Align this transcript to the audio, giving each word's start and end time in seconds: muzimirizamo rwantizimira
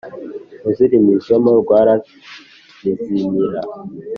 muzimirizamo 0.61 1.51
rwantizimira 1.61 3.61